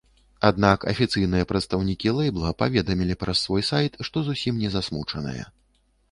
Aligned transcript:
Аднак 0.49 0.85
афіцыйныя 0.91 1.47
прадстаўнікі 1.51 2.13
лэйбла 2.19 2.53
паведамілі 2.61 3.17
праз 3.23 3.37
свой 3.47 3.63
сайт, 3.69 3.99
што 4.07 4.17
зусім 4.31 4.57
не 4.63 4.69
засмучаныя. 4.77 5.45